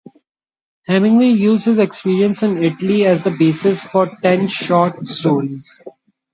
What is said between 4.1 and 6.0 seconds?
ten short stories.